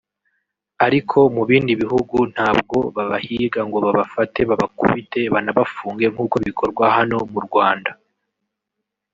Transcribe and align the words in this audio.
Ariko 0.85 1.17
mu 1.35 1.43
bindi 1.49 1.73
bihugu 1.81 2.17
ntabwo 2.33 2.77
babahiga 2.95 3.59
ngo 3.67 3.77
babafate 3.85 4.39
babakubite 4.49 5.21
banabafunge 5.33 6.05
nk’uko 6.13 6.35
bikorwa 6.47 6.83
hano 6.97 7.17
mu 7.33 7.39
Rwanda 7.47 7.91